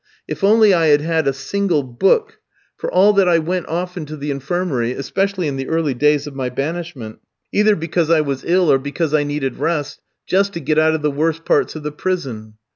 [0.27, 2.39] If only I had had a single book.
[2.75, 6.33] For all that I went often to the infirmary, especially in the early days of
[6.33, 7.19] my banishment,
[7.51, 11.03] either because I was ill or because I needed rest, just to get out of
[11.03, 12.55] the worse parts of the prison.